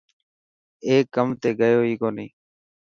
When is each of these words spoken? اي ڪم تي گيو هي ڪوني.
اي 0.85 0.95
ڪم 1.13 1.27
تي 1.41 1.49
گيو 1.59 1.79
هي 1.87 1.93
ڪوني. 2.01 2.27